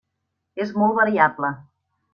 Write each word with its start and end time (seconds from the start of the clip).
És 0.65 0.73
molt 0.79 0.97
variable. 1.03 1.55